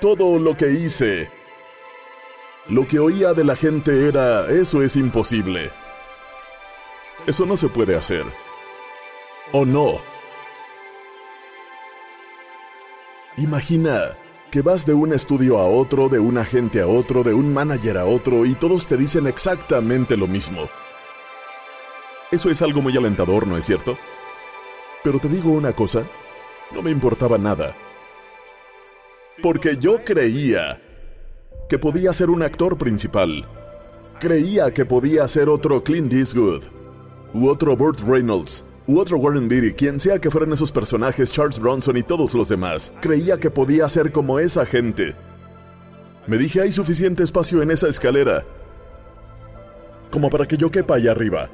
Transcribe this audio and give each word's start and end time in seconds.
Todo 0.00 0.38
lo 0.38 0.56
que 0.56 0.70
hice, 0.70 1.28
lo 2.68 2.86
que 2.86 3.00
oía 3.00 3.32
de 3.32 3.42
la 3.42 3.56
gente 3.56 4.06
era, 4.06 4.48
eso 4.48 4.82
es 4.82 4.94
imposible. 4.94 5.72
Eso 7.26 7.46
no 7.46 7.56
se 7.56 7.68
puede 7.68 7.96
hacer. 7.96 8.24
¿O 9.52 9.64
no? 9.64 10.00
Imagina 13.38 14.16
que 14.52 14.62
vas 14.62 14.86
de 14.86 14.94
un 14.94 15.12
estudio 15.12 15.58
a 15.58 15.66
otro, 15.66 16.08
de 16.08 16.20
un 16.20 16.38
agente 16.38 16.80
a 16.80 16.86
otro, 16.86 17.24
de 17.24 17.34
un 17.34 17.52
manager 17.52 17.98
a 17.98 18.04
otro 18.04 18.46
y 18.46 18.54
todos 18.54 18.86
te 18.86 18.96
dicen 18.96 19.26
exactamente 19.26 20.16
lo 20.16 20.28
mismo. 20.28 20.68
Eso 22.30 22.50
es 22.50 22.62
algo 22.62 22.82
muy 22.82 22.96
alentador, 22.96 23.48
¿no 23.48 23.56
es 23.56 23.64
cierto? 23.64 23.98
Pero 25.02 25.18
te 25.18 25.28
digo 25.28 25.50
una 25.50 25.72
cosa, 25.72 26.04
no 26.70 26.82
me 26.82 26.90
importaba 26.90 27.36
nada. 27.36 27.74
Porque 29.40 29.76
yo 29.76 30.00
creía 30.04 30.80
que 31.68 31.78
podía 31.78 32.12
ser 32.12 32.28
un 32.28 32.42
actor 32.42 32.76
principal. 32.76 33.46
Creía 34.18 34.72
que 34.72 34.84
podía 34.84 35.28
ser 35.28 35.48
otro 35.48 35.84
Clint 35.84 36.12
Eastwood, 36.12 36.64
u 37.32 37.48
otro 37.48 37.76
Burt 37.76 38.00
Reynolds, 38.00 38.64
u 38.88 38.98
otro 38.98 39.16
Warren 39.18 39.48
Beatty, 39.48 39.74
quien 39.74 40.00
sea 40.00 40.18
que 40.18 40.28
fueran 40.28 40.52
esos 40.52 40.72
personajes, 40.72 41.30
Charles 41.30 41.60
Bronson 41.60 41.96
y 41.96 42.02
todos 42.02 42.34
los 42.34 42.48
demás. 42.48 42.92
Creía 43.00 43.38
que 43.38 43.48
podía 43.48 43.88
ser 43.88 44.10
como 44.10 44.40
esa 44.40 44.66
gente. 44.66 45.14
Me 46.26 46.36
dije, 46.36 46.60
hay 46.60 46.72
suficiente 46.72 47.22
espacio 47.22 47.62
en 47.62 47.70
esa 47.70 47.88
escalera, 47.88 48.44
como 50.10 50.30
para 50.30 50.46
que 50.46 50.56
yo 50.56 50.68
quepa 50.72 50.96
allá 50.96 51.12
arriba. 51.12 51.48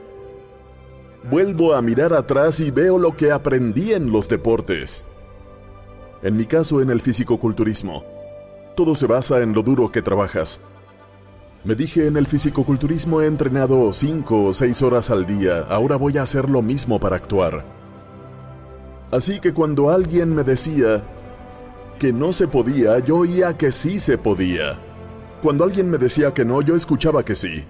Vuelvo 1.31 1.75
a 1.75 1.83
mirar 1.83 2.15
atrás 2.15 2.61
y 2.61 2.71
veo 2.71 2.99
lo 2.99 3.15
que 3.15 3.31
aprendí 3.31 3.93
en 3.93 4.11
los 4.11 4.27
deportes. 4.27 5.05
En 6.25 6.39
mi 6.39 6.47
caso, 6.47 6.80
en 6.80 6.89
el 6.89 7.03
fisicoculturismo. 7.03 8.03
Todo 8.75 8.94
se 8.94 9.06
basa 9.06 9.42
en 9.42 9.53
lo 9.53 9.62
duro 9.62 9.92
que 9.92 10.00
trabajas. 10.00 10.58
Me 11.65 11.75
dije, 11.75 12.06
en 12.06 12.16
el 12.16 12.26
fisicoculturismo 12.26 13.21
he 13.21 13.26
entrenado 13.26 13.93
5 13.93 14.44
o 14.44 14.54
6 14.54 14.81
horas 14.81 15.10
al 15.10 15.26
día, 15.26 15.66
ahora 15.69 15.97
voy 15.97 16.16
a 16.16 16.22
hacer 16.22 16.49
lo 16.49 16.62
mismo 16.62 16.99
para 16.99 17.16
actuar. 17.16 17.66
Así 19.10 19.38
que 19.38 19.53
cuando 19.53 19.91
alguien 19.91 20.34
me 20.34 20.44
decía 20.44 21.03
que 21.99 22.10
no 22.10 22.32
se 22.32 22.49
podía, 22.49 23.00
yo 23.00 23.19
oía 23.19 23.59
que 23.59 23.70
sí 23.70 24.00
se 24.00 24.16
podía. 24.16 24.78
Cuando 25.43 25.65
alguien 25.65 25.91
me 25.91 25.99
decía 25.99 26.32
que 26.32 26.47
no, 26.47 26.62
yo 26.62 26.75
escuchaba 26.75 27.22
que 27.22 27.34
sí. 27.34 27.65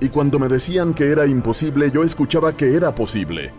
Y 0.00 0.08
cuando 0.08 0.38
me 0.38 0.48
decían 0.48 0.94
que 0.94 1.10
era 1.10 1.26
imposible, 1.26 1.90
yo 1.90 2.02
escuchaba 2.02 2.54
que 2.54 2.74
era 2.76 2.94
posible. 2.94 3.52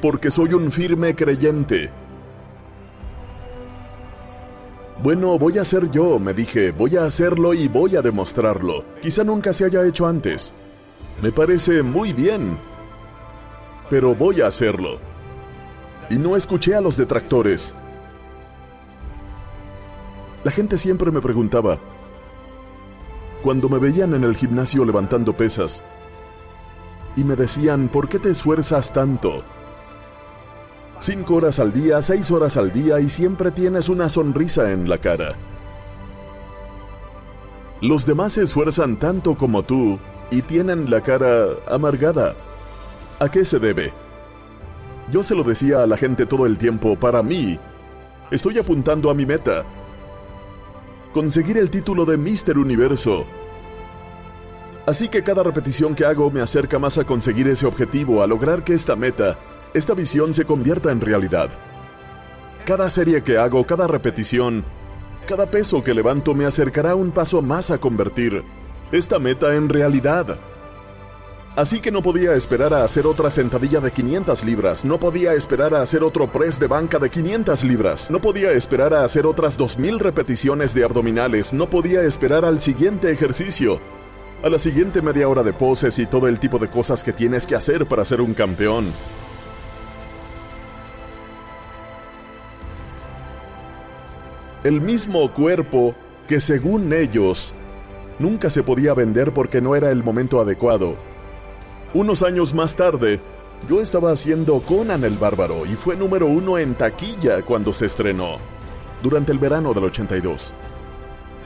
Porque 0.00 0.30
soy 0.30 0.54
un 0.54 0.70
firme 0.70 1.16
creyente 1.16 1.90
bueno, 5.02 5.38
voy 5.38 5.58
a 5.58 5.64
ser 5.64 5.90
yo, 5.90 6.18
me 6.18 6.32
dije, 6.32 6.72
voy 6.72 6.96
a 6.96 7.04
hacerlo 7.04 7.52
y 7.52 7.68
voy 7.68 7.96
a 7.96 8.02
demostrarlo. 8.02 8.84
Quizá 9.02 9.24
nunca 9.24 9.52
se 9.52 9.64
haya 9.64 9.86
hecho 9.86 10.06
antes. 10.06 10.54
Me 11.22 11.32
parece 11.32 11.82
muy 11.82 12.12
bien. 12.12 12.58
Pero 13.90 14.14
voy 14.14 14.40
a 14.40 14.46
hacerlo. 14.46 14.98
Y 16.08 16.16
no 16.16 16.36
escuché 16.36 16.74
a 16.74 16.80
los 16.80 16.96
detractores. 16.96 17.74
La 20.44 20.50
gente 20.50 20.78
siempre 20.78 21.10
me 21.10 21.20
preguntaba, 21.20 21.78
cuando 23.42 23.68
me 23.68 23.78
veían 23.78 24.14
en 24.14 24.24
el 24.24 24.36
gimnasio 24.36 24.84
levantando 24.84 25.36
pesas, 25.36 25.82
y 27.16 27.24
me 27.24 27.34
decían, 27.34 27.88
¿por 27.88 28.08
qué 28.08 28.18
te 28.18 28.30
esfuerzas 28.30 28.92
tanto? 28.92 29.42
Cinco 30.98 31.34
horas 31.34 31.58
al 31.58 31.72
día, 31.72 32.00
seis 32.00 32.30
horas 32.30 32.56
al 32.56 32.72
día 32.72 33.00
y 33.00 33.08
siempre 33.10 33.50
tienes 33.50 33.88
una 33.88 34.08
sonrisa 34.08 34.72
en 34.72 34.88
la 34.88 34.98
cara. 34.98 35.34
Los 37.82 38.06
demás 38.06 38.32
se 38.32 38.42
esfuerzan 38.42 38.96
tanto 38.96 39.36
como 39.36 39.62
tú 39.62 39.98
y 40.30 40.42
tienen 40.42 40.90
la 40.90 41.02
cara 41.02 41.48
amargada. 41.70 42.34
¿A 43.20 43.30
qué 43.30 43.44
se 43.44 43.58
debe? 43.58 43.92
Yo 45.12 45.22
se 45.22 45.34
lo 45.34 45.44
decía 45.44 45.82
a 45.82 45.86
la 45.86 45.96
gente 45.96 46.26
todo 46.26 46.46
el 46.46 46.58
tiempo, 46.58 46.96
para 46.96 47.22
mí, 47.22 47.58
estoy 48.30 48.58
apuntando 48.58 49.10
a 49.10 49.14
mi 49.14 49.26
meta. 49.26 49.64
Conseguir 51.12 51.58
el 51.58 51.70
título 51.70 52.06
de 52.06 52.16
Mister 52.16 52.58
Universo. 52.58 53.26
Así 54.86 55.08
que 55.08 55.22
cada 55.22 55.42
repetición 55.42 55.94
que 55.94 56.06
hago 56.06 56.30
me 56.30 56.40
acerca 56.40 56.78
más 56.78 56.96
a 56.96 57.04
conseguir 57.04 57.48
ese 57.48 57.66
objetivo, 57.66 58.22
a 58.22 58.26
lograr 58.26 58.64
que 58.64 58.74
esta 58.74 58.96
meta 58.96 59.38
esta 59.74 59.94
visión 59.94 60.34
se 60.34 60.44
convierta 60.44 60.90
en 60.90 61.00
realidad. 61.00 61.50
Cada 62.64 62.90
serie 62.90 63.22
que 63.22 63.38
hago, 63.38 63.64
cada 63.66 63.86
repetición, 63.86 64.64
cada 65.26 65.50
peso 65.50 65.82
que 65.82 65.94
levanto 65.94 66.34
me 66.34 66.46
acercará 66.46 66.94
un 66.94 67.10
paso 67.10 67.42
más 67.42 67.70
a 67.70 67.78
convertir 67.78 68.42
esta 68.92 69.18
meta 69.18 69.54
en 69.54 69.68
realidad. 69.68 70.38
Así 71.56 71.80
que 71.80 71.90
no 71.90 72.02
podía 72.02 72.34
esperar 72.34 72.74
a 72.74 72.84
hacer 72.84 73.06
otra 73.06 73.30
sentadilla 73.30 73.80
de 73.80 73.90
500 73.90 74.44
libras, 74.44 74.84
no 74.84 75.00
podía 75.00 75.32
esperar 75.32 75.74
a 75.74 75.80
hacer 75.80 76.04
otro 76.04 76.30
press 76.30 76.60
de 76.60 76.66
banca 76.66 76.98
de 76.98 77.08
500 77.08 77.64
libras, 77.64 78.10
no 78.10 78.20
podía 78.20 78.52
esperar 78.52 78.92
a 78.92 79.04
hacer 79.04 79.26
otras 79.26 79.56
2000 79.56 79.98
repeticiones 79.98 80.74
de 80.74 80.84
abdominales, 80.84 81.54
no 81.54 81.70
podía 81.70 82.02
esperar 82.02 82.44
al 82.44 82.60
siguiente 82.60 83.10
ejercicio, 83.10 83.80
a 84.42 84.50
la 84.50 84.58
siguiente 84.58 85.00
media 85.00 85.28
hora 85.30 85.42
de 85.42 85.54
poses 85.54 85.98
y 85.98 86.04
todo 86.04 86.28
el 86.28 86.38
tipo 86.38 86.58
de 86.58 86.68
cosas 86.68 87.02
que 87.02 87.14
tienes 87.14 87.46
que 87.46 87.54
hacer 87.54 87.86
para 87.86 88.04
ser 88.04 88.20
un 88.20 88.34
campeón. 88.34 88.92
El 94.66 94.80
mismo 94.80 95.32
cuerpo 95.32 95.94
que 96.26 96.40
según 96.40 96.92
ellos 96.92 97.52
nunca 98.18 98.50
se 98.50 98.64
podía 98.64 98.94
vender 98.94 99.30
porque 99.30 99.60
no 99.60 99.76
era 99.76 99.92
el 99.92 100.02
momento 100.02 100.40
adecuado. 100.40 100.96
Unos 101.94 102.24
años 102.24 102.52
más 102.52 102.74
tarde, 102.74 103.20
yo 103.70 103.80
estaba 103.80 104.10
haciendo 104.10 104.58
Conan 104.60 105.04
el 105.04 105.18
Bárbaro 105.18 105.66
y 105.66 105.74
fue 105.74 105.94
número 105.94 106.26
uno 106.26 106.58
en 106.58 106.74
taquilla 106.74 107.42
cuando 107.42 107.72
se 107.72 107.86
estrenó, 107.86 108.38
durante 109.04 109.30
el 109.30 109.38
verano 109.38 109.72
del 109.72 109.84
82. 109.84 110.52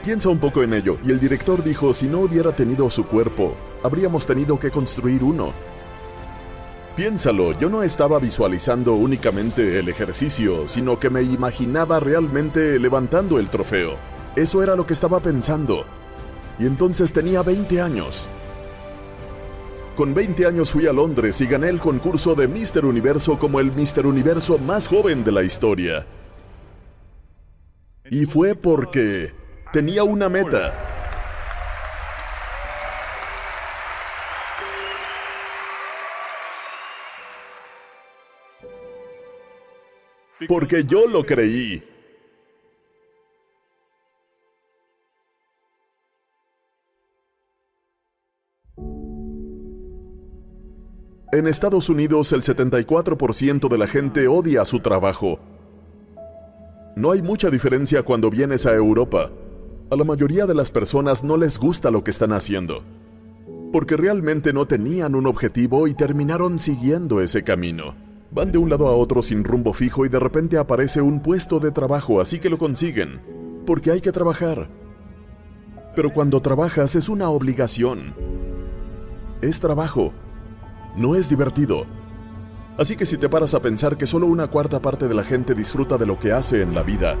Piensa 0.03 0.29
un 0.29 0.39
poco 0.39 0.63
en 0.63 0.73
ello, 0.73 0.97
y 1.05 1.11
el 1.11 1.19
director 1.19 1.63
dijo, 1.63 1.93
si 1.93 2.07
no 2.07 2.21
hubiera 2.21 2.55
tenido 2.55 2.89
su 2.89 3.05
cuerpo, 3.05 3.55
habríamos 3.83 4.25
tenido 4.25 4.59
que 4.59 4.71
construir 4.71 5.23
uno. 5.23 5.53
Piénsalo, 6.95 7.57
yo 7.57 7.69
no 7.69 7.83
estaba 7.83 8.19
visualizando 8.19 8.95
únicamente 8.95 9.79
el 9.79 9.87
ejercicio, 9.87 10.67
sino 10.67 10.99
que 10.99 11.09
me 11.09 11.21
imaginaba 11.21 12.01
realmente 12.01 12.77
levantando 12.79 13.39
el 13.39 13.49
trofeo. 13.49 13.95
Eso 14.35 14.61
era 14.61 14.75
lo 14.75 14.85
que 14.85 14.93
estaba 14.93 15.21
pensando. 15.21 15.85
Y 16.59 16.65
entonces 16.65 17.13
tenía 17.13 17.43
20 17.43 17.81
años. 17.81 18.27
Con 19.95 20.13
20 20.13 20.45
años 20.45 20.71
fui 20.71 20.85
a 20.85 20.93
Londres 20.93 21.39
y 21.39 21.45
gané 21.45 21.69
el 21.69 21.79
concurso 21.79 22.35
de 22.35 22.49
Mister 22.49 22.85
Universo 22.85 23.39
como 23.39 23.61
el 23.61 23.71
Mister 23.71 24.05
Universo 24.05 24.57
más 24.57 24.87
joven 24.87 25.23
de 25.23 25.31
la 25.31 25.43
historia. 25.43 26.05
Y 28.09 28.25
fue 28.25 28.55
porque 28.55 29.33
tenía 29.71 30.03
una 30.03 30.27
meta. 30.27 30.90
Porque 40.47 40.83
yo 40.83 41.07
lo 41.07 41.23
creí. 41.23 41.83
En 51.33 51.47
Estados 51.47 51.89
Unidos 51.89 52.33
el 52.33 52.41
74% 52.41 53.69
de 53.69 53.77
la 53.77 53.87
gente 53.87 54.27
odia 54.27 54.65
su 54.65 54.81
trabajo. 54.81 55.39
No 56.97 57.11
hay 57.11 57.21
mucha 57.21 57.49
diferencia 57.49 58.03
cuando 58.03 58.29
vienes 58.29 58.65
a 58.65 58.75
Europa. 58.75 59.31
A 59.89 59.95
la 59.95 60.03
mayoría 60.03 60.45
de 60.45 60.53
las 60.53 60.71
personas 60.71 61.23
no 61.23 61.37
les 61.37 61.57
gusta 61.57 61.89
lo 61.89 62.03
que 62.03 62.11
están 62.11 62.33
haciendo, 62.33 62.83
porque 63.71 63.95
realmente 63.95 64.51
no 64.51 64.67
tenían 64.67 65.15
un 65.15 65.25
objetivo 65.25 65.87
y 65.87 65.93
terminaron 65.93 66.59
siguiendo 66.59 67.21
ese 67.21 67.43
camino. 67.43 68.10
Van 68.31 68.51
de 68.51 68.57
un 68.57 68.69
lado 68.69 68.87
a 68.87 68.95
otro 68.95 69.21
sin 69.21 69.43
rumbo 69.43 69.73
fijo 69.73 70.05
y 70.05 70.09
de 70.09 70.19
repente 70.19 70.57
aparece 70.57 71.01
un 71.01 71.21
puesto 71.21 71.59
de 71.59 71.71
trabajo, 71.71 72.21
así 72.21 72.39
que 72.39 72.49
lo 72.49 72.57
consiguen, 72.57 73.21
porque 73.65 73.91
hay 73.91 74.01
que 74.01 74.11
trabajar. 74.11 74.69
Pero 75.95 76.11
cuando 76.11 76.41
trabajas 76.41 76.95
es 76.95 77.09
una 77.09 77.29
obligación. 77.29 78.15
Es 79.41 79.59
trabajo 79.59 80.13
no 80.95 81.15
es 81.15 81.29
divertido. 81.29 81.85
Así 82.77 82.95
que 82.95 83.05
si 83.05 83.17
te 83.17 83.29
paras 83.29 83.53
a 83.53 83.61
pensar 83.61 83.97
que 83.97 84.07
solo 84.07 84.27
una 84.27 84.47
cuarta 84.47 84.81
parte 84.81 85.07
de 85.07 85.13
la 85.13 85.23
gente 85.23 85.53
disfruta 85.53 85.97
de 85.97 86.05
lo 86.05 86.19
que 86.19 86.31
hace 86.31 86.61
en 86.61 86.73
la 86.73 86.83
vida, 86.83 87.17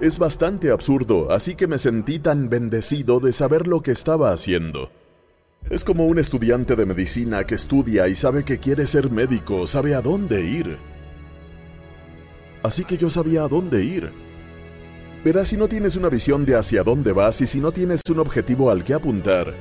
es 0.00 0.18
bastante 0.18 0.70
absurdo, 0.70 1.30
así 1.30 1.54
que 1.54 1.66
me 1.66 1.78
sentí 1.78 2.18
tan 2.18 2.48
bendecido 2.48 3.20
de 3.20 3.32
saber 3.32 3.66
lo 3.66 3.82
que 3.82 3.92
estaba 3.92 4.32
haciendo. 4.32 4.90
Es 5.70 5.84
como 5.84 6.06
un 6.06 6.18
estudiante 6.18 6.76
de 6.76 6.84
medicina 6.84 7.44
que 7.44 7.54
estudia 7.54 8.08
y 8.08 8.14
sabe 8.14 8.44
que 8.44 8.58
quiere 8.58 8.86
ser 8.86 9.10
médico, 9.10 9.66
sabe 9.66 9.94
a 9.94 10.02
dónde 10.02 10.44
ir. 10.44 10.76
Así 12.62 12.84
que 12.84 12.96
yo 12.96 13.08
sabía 13.08 13.44
a 13.44 13.48
dónde 13.48 13.84
ir. 13.84 14.12
Verás, 15.24 15.48
si 15.48 15.56
no 15.56 15.68
tienes 15.68 15.96
una 15.96 16.08
visión 16.08 16.44
de 16.44 16.56
hacia 16.56 16.82
dónde 16.82 17.12
vas 17.12 17.40
y 17.40 17.46
si 17.46 17.60
no 17.60 17.72
tienes 17.72 18.02
un 18.10 18.18
objetivo 18.18 18.70
al 18.70 18.84
que 18.84 18.92
apuntar, 18.92 19.54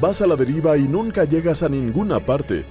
vas 0.00 0.22
a 0.22 0.26
la 0.26 0.36
deriva 0.36 0.76
y 0.76 0.82
nunca 0.88 1.24
llegas 1.24 1.62
a 1.62 1.68
ninguna 1.68 2.24
parte. 2.24 2.64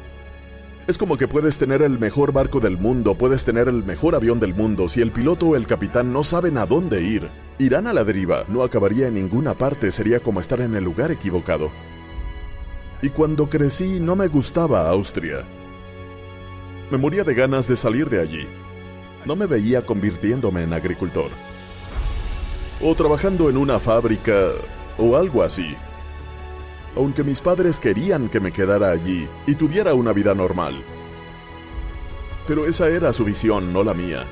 Es 0.87 0.97
como 0.97 1.17
que 1.17 1.27
puedes 1.27 1.57
tener 1.57 1.81
el 1.81 1.99
mejor 1.99 2.31
barco 2.31 2.59
del 2.59 2.77
mundo, 2.77 3.15
puedes 3.15 3.45
tener 3.45 3.67
el 3.67 3.83
mejor 3.83 4.15
avión 4.15 4.39
del 4.39 4.55
mundo, 4.55 4.89
si 4.89 5.01
el 5.01 5.11
piloto 5.11 5.49
o 5.49 5.55
el 5.55 5.67
capitán 5.67 6.11
no 6.11 6.23
saben 6.23 6.57
a 6.57 6.65
dónde 6.65 7.03
ir, 7.03 7.29
irán 7.59 7.85
a 7.85 7.93
la 7.93 8.03
deriva, 8.03 8.45
no 8.47 8.63
acabaría 8.63 9.07
en 9.07 9.13
ninguna 9.13 9.53
parte, 9.53 9.91
sería 9.91 10.19
como 10.19 10.39
estar 10.39 10.61
en 10.61 10.75
el 10.75 10.83
lugar 10.83 11.11
equivocado. 11.11 11.69
Y 13.01 13.09
cuando 13.09 13.49
crecí 13.49 13.99
no 13.99 14.15
me 14.15 14.27
gustaba 14.27 14.89
Austria. 14.89 15.43
Me 16.89 16.97
moría 16.97 17.23
de 17.23 17.33
ganas 17.33 17.67
de 17.67 17.75
salir 17.75 18.09
de 18.09 18.21
allí. 18.21 18.47
No 19.25 19.35
me 19.35 19.45
veía 19.45 19.85
convirtiéndome 19.85 20.63
en 20.63 20.73
agricultor. 20.73 21.31
O 22.81 22.93
trabajando 22.95 23.49
en 23.49 23.57
una 23.57 23.79
fábrica 23.79 24.51
o 24.97 25.15
algo 25.15 25.43
así 25.43 25.75
aunque 26.95 27.23
mis 27.23 27.41
padres 27.41 27.79
querían 27.79 28.29
que 28.29 28.39
me 28.39 28.51
quedara 28.51 28.91
allí 28.91 29.27
y 29.47 29.55
tuviera 29.55 29.93
una 29.93 30.13
vida 30.13 30.33
normal. 30.33 30.83
Pero 32.47 32.65
esa 32.65 32.89
era 32.89 33.13
su 33.13 33.23
visión, 33.23 33.71
no 33.71 33.83
la 33.83 33.93
mía. 33.93 34.25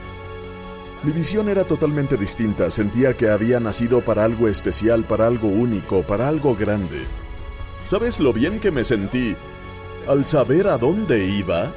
Mi 1.04 1.14
visión 1.14 1.48
era 1.48 1.64
totalmente 1.64 2.18
distinta, 2.18 2.70
sentía 2.70 3.16
que 3.16 3.30
había 3.30 3.60
nacido 3.60 4.02
para 4.02 4.26
algo 4.26 4.50
especial, 4.50 5.06
para 5.06 5.28
algo 5.28 5.48
único, 5.48 6.04
para 6.04 6.28
algo 6.28 6.56
grande. 6.56 7.04
¿Sabes 7.90 8.20
lo 8.20 8.34
bien 8.34 8.60
que 8.60 8.70
me 8.70 8.84
sentí 8.84 9.36
al 10.08 10.28
saber 10.28 10.68
a 10.68 10.78
dónde 10.78 11.26
iba? 11.26 11.72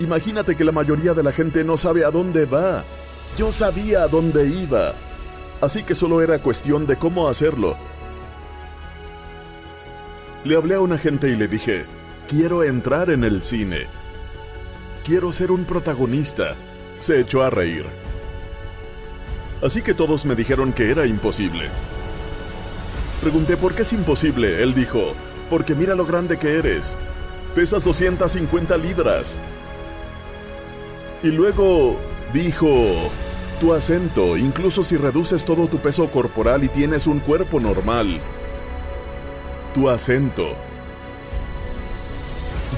Imagínate 0.00 0.54
que 0.54 0.64
la 0.64 0.70
mayoría 0.70 1.14
de 1.14 1.22
la 1.22 1.32
gente 1.32 1.64
no 1.64 1.78
sabe 1.78 2.04
a 2.04 2.10
dónde 2.10 2.44
va. 2.44 2.84
Yo 3.38 3.50
sabía 3.50 4.02
a 4.02 4.08
dónde 4.08 4.46
iba. 4.46 4.92
Así 5.62 5.82
que 5.82 5.94
solo 5.94 6.20
era 6.20 6.40
cuestión 6.40 6.86
de 6.86 6.98
cómo 6.98 7.30
hacerlo. 7.30 7.74
Le 10.44 10.56
hablé 10.56 10.74
a 10.74 10.80
un 10.80 10.92
agente 10.92 11.30
y 11.30 11.36
le 11.36 11.48
dije, 11.48 11.86
quiero 12.28 12.64
entrar 12.64 13.08
en 13.08 13.24
el 13.24 13.42
cine. 13.44 13.86
Quiero 15.06 15.32
ser 15.32 15.52
un 15.52 15.64
protagonista. 15.64 16.54
Se 16.98 17.18
echó 17.18 17.42
a 17.42 17.48
reír. 17.48 17.86
Así 19.62 19.80
que 19.80 19.94
todos 19.94 20.26
me 20.26 20.34
dijeron 20.34 20.74
que 20.74 20.90
era 20.90 21.06
imposible. 21.06 21.70
Pregunté 23.24 23.56
por 23.56 23.74
qué 23.74 23.80
es 23.80 23.92
imposible. 23.94 24.62
Él 24.62 24.74
dijo, 24.74 25.14
porque 25.48 25.74
mira 25.74 25.94
lo 25.94 26.04
grande 26.04 26.38
que 26.38 26.58
eres. 26.58 26.98
Pesas 27.54 27.82
250 27.82 28.76
libras. 28.76 29.40
Y 31.22 31.28
luego 31.28 31.98
dijo, 32.34 32.68
tu 33.60 33.72
acento, 33.72 34.36
incluso 34.36 34.82
si 34.82 34.98
reduces 34.98 35.42
todo 35.42 35.68
tu 35.68 35.78
peso 35.78 36.10
corporal 36.10 36.64
y 36.64 36.68
tienes 36.68 37.06
un 37.06 37.18
cuerpo 37.18 37.60
normal, 37.60 38.20
tu 39.72 39.88
acento. 39.88 40.48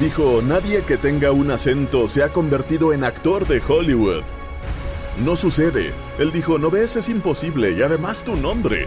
Dijo, 0.00 0.42
nadie 0.42 0.82
que 0.82 0.96
tenga 0.96 1.32
un 1.32 1.50
acento 1.50 2.06
se 2.06 2.22
ha 2.22 2.28
convertido 2.28 2.92
en 2.92 3.02
actor 3.02 3.48
de 3.48 3.60
Hollywood. 3.66 4.22
No 5.24 5.34
sucede. 5.34 5.92
Él 6.20 6.30
dijo, 6.30 6.56
no 6.56 6.70
ves, 6.70 6.94
es 6.94 7.08
imposible, 7.08 7.72
y 7.72 7.82
además 7.82 8.22
tu 8.22 8.36
nombre. 8.36 8.86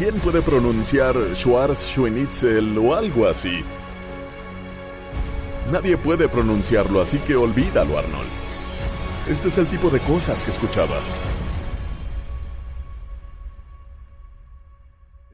¿Quién 0.00 0.14
puede 0.14 0.40
pronunciar 0.40 1.14
Schwarzschweinitzel 1.34 2.78
o 2.78 2.94
algo 2.94 3.28
así? 3.28 3.62
Nadie 5.70 5.98
puede 5.98 6.26
pronunciarlo, 6.26 7.02
así 7.02 7.18
que 7.18 7.36
olvídalo, 7.36 7.98
Arnold. 7.98 8.30
Este 9.28 9.48
es 9.48 9.58
el 9.58 9.66
tipo 9.66 9.90
de 9.90 10.00
cosas 10.00 10.42
que 10.42 10.52
escuchaba. 10.52 10.96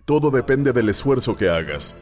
Todo 0.04 0.32
depende 0.32 0.72
del 0.72 0.88
esfuerzo 0.88 1.36
que 1.36 1.48
hagas. 1.48 1.94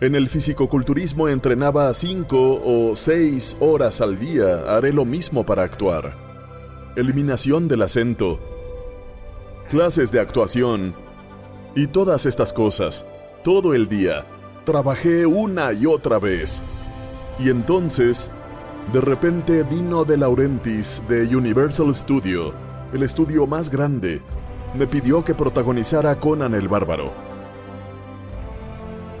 En 0.00 0.14
el 0.14 0.30
fisicoculturismo 0.30 1.28
entrenaba 1.28 1.92
5 1.92 2.62
o 2.64 2.96
6 2.96 3.58
horas 3.60 4.00
al 4.00 4.18
día. 4.18 4.74
Haré 4.74 4.94
lo 4.94 5.04
mismo 5.04 5.44
para 5.44 5.64
actuar. 5.64 6.16
Eliminación 6.96 7.68
del 7.68 7.82
acento. 7.82 8.40
Clases 9.68 10.10
de 10.10 10.20
actuación. 10.20 11.07
Y 11.74 11.86
todas 11.86 12.26
estas 12.26 12.52
cosas. 12.52 13.06
Todo 13.44 13.74
el 13.74 13.88
día. 13.88 14.24
Trabajé 14.64 15.26
una 15.26 15.72
y 15.72 15.86
otra 15.86 16.18
vez. 16.18 16.62
Y 17.38 17.50
entonces, 17.50 18.30
de 18.92 19.00
repente 19.00 19.64
Dino 19.64 20.04
de 20.04 20.16
Laurentiis 20.16 21.02
de 21.08 21.34
Universal 21.36 21.94
Studio, 21.94 22.52
el 22.92 23.02
estudio 23.02 23.46
más 23.46 23.70
grande, 23.70 24.22
me 24.76 24.86
pidió 24.86 25.24
que 25.24 25.34
protagonizara 25.34 26.18
Conan 26.18 26.54
el 26.54 26.68
Bárbaro. 26.68 27.12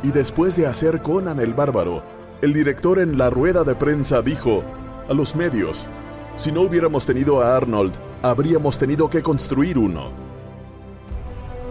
Y 0.02 0.10
después 0.10 0.56
de 0.56 0.66
hacer 0.66 1.02
Conan 1.02 1.40
el 1.40 1.54
Bárbaro, 1.54 2.02
el 2.40 2.52
director 2.54 2.98
en 2.98 3.18
la 3.18 3.30
rueda 3.30 3.62
de 3.62 3.74
prensa 3.74 4.22
dijo 4.22 4.62
a 5.08 5.14
los 5.14 5.36
medios, 5.36 5.88
si 6.36 6.50
no 6.50 6.62
hubiéramos 6.62 7.04
tenido 7.04 7.42
a 7.42 7.56
Arnold, 7.56 7.94
habríamos 8.22 8.78
tenido 8.78 9.10
que 9.10 9.22
construir 9.22 9.76
uno. 9.78 10.28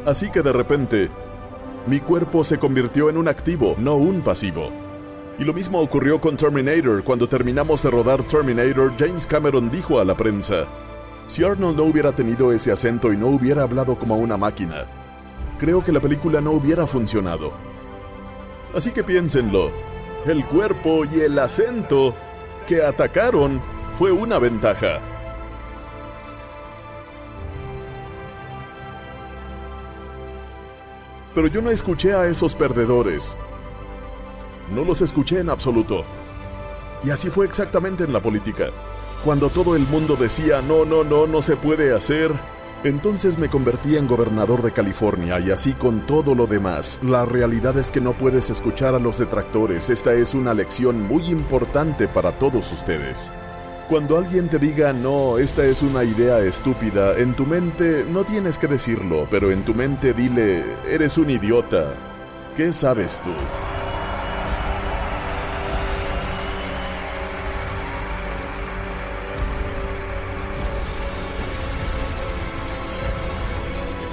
Así 0.08 0.30
que 0.30 0.42
de 0.42 0.54
repente, 0.54 1.10
mi 1.86 2.00
cuerpo 2.00 2.46
se 2.46 2.58
convirtió 2.58 3.10
en 3.10 3.18
un 3.18 3.28
activo, 3.28 3.76
no 3.78 3.96
un 3.96 4.22
pasivo. 4.22 4.72
Y 5.38 5.44
lo 5.44 5.52
mismo 5.52 5.82
ocurrió 5.82 6.22
con 6.22 6.38
Terminator. 6.38 7.04
Cuando 7.04 7.28
terminamos 7.28 7.84
de 7.84 7.92
rodar 7.92 8.24
Terminator, 8.24 8.94
James 8.98 9.28
Cameron 9.28 9.70
dijo 9.70 10.00
a 10.00 10.06
la 10.06 10.16
prensa, 10.16 10.66
si 11.28 11.44
Arnold 11.44 11.76
no 11.76 11.84
hubiera 11.84 12.14
tenido 12.14 12.54
ese 12.54 12.72
acento 12.72 13.12
y 13.12 13.18
no 13.18 13.28
hubiera 13.28 13.64
hablado 13.64 14.00
como 14.00 14.16
una 14.16 14.38
máquina, 14.38 14.86
creo 15.60 15.84
que 15.84 15.92
la 15.92 16.00
película 16.00 16.40
no 16.40 16.52
hubiera 16.52 16.88
funcionado. 16.88 17.52
Así 18.74 18.92
que 18.92 19.04
piénsenlo, 19.04 19.72
el 20.26 20.46
cuerpo 20.46 21.04
y 21.04 21.20
el 21.20 21.38
acento 21.38 22.14
que 22.66 22.82
atacaron 22.82 23.60
fue 23.98 24.14
una 24.14 24.40
ventaja. 24.40 25.02
Pero 31.38 31.50
yo 31.50 31.62
no 31.62 31.70
escuché 31.70 32.16
a 32.16 32.26
esos 32.26 32.56
perdedores. 32.56 33.38
No 34.74 34.84
los 34.84 35.02
escuché 35.02 35.40
en 35.40 35.52
absoluto. 35.52 36.04
Y 37.04 37.12
así 37.12 37.30
fue 37.30 37.46
exactamente 37.46 38.06
en 38.06 38.12
la 38.12 38.20
política. 38.20 38.72
Cuando 39.24 39.52
todo 39.52 39.76
el 39.76 39.84
mundo 39.84 40.16
decía, 40.16 40.64
no, 40.64 40.84
no, 40.84 41.04
no, 41.04 41.28
no 41.28 41.44
se 41.44 41.56
puede 41.56 41.94
hacer, 41.94 42.32
entonces 42.84 43.38
me 43.38 43.50
convertí 43.50 43.98
en 43.98 44.08
gobernador 44.08 44.64
de 44.64 44.72
California 44.72 45.40
y 45.40 45.52
así 45.52 45.74
con 45.74 46.08
todo 46.08 46.34
lo 46.34 46.48
demás. 46.48 47.00
La 47.04 47.24
realidad 47.24 47.78
es 47.78 47.92
que 47.92 48.02
no 48.02 48.14
puedes 48.14 48.50
escuchar 48.50 48.96
a 48.96 49.00
los 49.00 49.20
detractores. 49.20 49.92
Esta 49.92 50.16
es 50.16 50.34
una 50.34 50.56
lección 50.56 51.04
muy 51.04 51.28
importante 51.28 52.08
para 52.08 52.32
todos 52.40 52.72
ustedes. 52.72 53.32
Cuando 53.90 54.18
alguien 54.18 54.50
te 54.50 54.60
diga, 54.60 54.92
no, 54.92 55.38
esta 55.38 55.64
es 55.64 55.82
una 55.82 56.04
idea 56.04 56.40
estúpida, 56.40 57.18
en 57.18 57.34
tu 57.36 57.46
mente 57.46 58.06
no 58.12 58.26
tienes 58.26 58.58
que 58.58 58.68
decirlo, 58.68 59.26
pero 59.32 59.50
en 59.50 59.64
tu 59.64 59.74
mente 59.74 60.14
dile, 60.14 60.66
eres 60.86 61.18
un 61.18 61.30
idiota. 61.30 61.94
¿Qué 62.58 62.74
sabes 62.74 63.22
tú? 63.24 63.30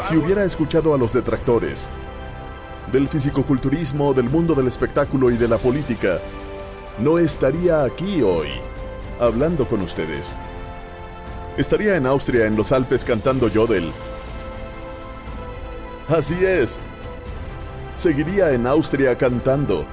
Si 0.02 0.16
hubiera 0.16 0.44
escuchado 0.44 0.94
a 0.94 0.98
los 0.98 1.12
detractores 1.12 1.90
del 2.92 3.08
fisicoculturismo, 3.08 4.14
del 4.14 4.30
mundo 4.30 4.54
del 4.54 4.68
espectáculo 4.68 5.32
y 5.32 5.36
de 5.36 5.48
la 5.48 5.58
política, 5.58 6.20
no 7.00 7.18
estaría 7.18 7.82
aquí 7.82 8.22
hoy 8.22 8.50
hablando 9.24 9.66
con 9.66 9.80
ustedes. 9.80 10.36
Estaría 11.56 11.96
en 11.96 12.06
Austria, 12.06 12.46
en 12.46 12.56
los 12.56 12.72
Alpes, 12.72 13.04
cantando 13.04 13.48
Yodel. 13.48 13.92
Así 16.08 16.44
es. 16.44 16.78
Seguiría 17.96 18.52
en 18.52 18.66
Austria 18.66 19.16
cantando. 19.16 19.86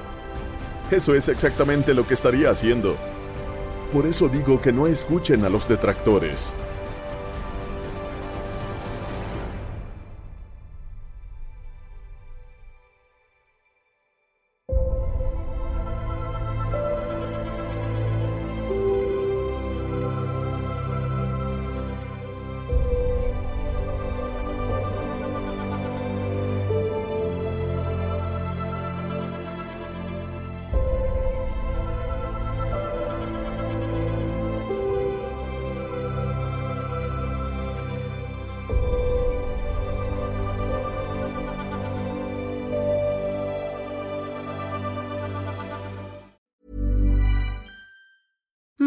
Eso 0.90 1.14
es 1.14 1.28
exactamente 1.28 1.94
lo 1.94 2.06
que 2.06 2.14
estaría 2.14 2.50
haciendo. 2.50 2.96
Por 3.92 4.06
eso 4.06 4.28
digo 4.28 4.60
que 4.60 4.72
no 4.72 4.86
escuchen 4.86 5.44
a 5.44 5.48
los 5.48 5.68
detractores. 5.68 6.54